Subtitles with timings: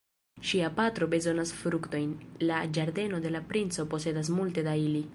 [0.51, 2.17] Ŝia patro bezonas fruktojn;
[2.53, 5.09] la ĝardeno de la princo posedas multe da ili.